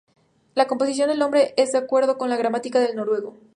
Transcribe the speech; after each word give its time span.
La 0.55 0.65
composición 0.65 1.09
del 1.09 1.19
nombre 1.19 1.53
es 1.57 1.73
de 1.73 1.77
acuerdo 1.77 2.17
con 2.17 2.31
la 2.31 2.35
gramática 2.35 2.79
del 2.79 2.95
noruego. 2.95 3.37